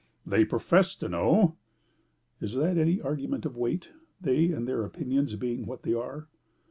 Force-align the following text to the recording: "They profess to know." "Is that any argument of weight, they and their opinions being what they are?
"They 0.25 0.45
profess 0.45 0.95
to 0.95 1.07
know." 1.07 1.57
"Is 2.39 2.55
that 2.55 2.75
any 2.75 2.99
argument 3.01 3.45
of 3.45 3.55
weight, 3.55 3.89
they 4.19 4.47
and 4.51 4.67
their 4.67 4.83
opinions 4.83 5.35
being 5.35 5.67
what 5.67 5.83
they 5.83 5.93
are? 5.93 6.27